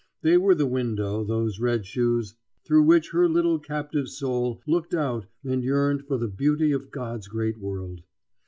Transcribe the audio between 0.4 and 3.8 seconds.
the window, those red shoes, through which her little